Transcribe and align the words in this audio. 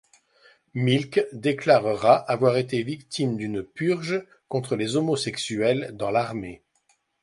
Milk 0.73 1.27
déclarera 1.31 2.15
avoir 2.15 2.57
été 2.57 2.81
victime 2.81 3.37
d'une 3.37 3.61
purge 3.61 4.23
contre 4.47 4.75
les 4.75 4.95
homosexuels 4.95 5.95
dans 5.95 6.09
l'armée. 6.09 6.63